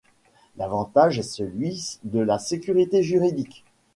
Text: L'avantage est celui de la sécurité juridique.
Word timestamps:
L'avantage 0.57 1.19
est 1.19 1.21
celui 1.21 1.99
de 2.05 2.19
la 2.21 2.39
sécurité 2.39 3.03
juridique. 3.03 3.63